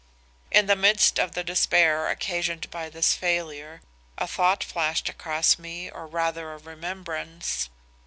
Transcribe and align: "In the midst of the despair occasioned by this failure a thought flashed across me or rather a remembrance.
"In 0.51 0.65
the 0.65 0.75
midst 0.75 1.19
of 1.19 1.33
the 1.33 1.43
despair 1.43 2.07
occasioned 2.09 2.71
by 2.71 2.89
this 2.89 3.13
failure 3.13 3.81
a 4.17 4.25
thought 4.25 4.63
flashed 4.63 5.09
across 5.09 5.59
me 5.59 5.91
or 5.91 6.07
rather 6.07 6.53
a 6.55 6.57
remembrance. 6.57 7.69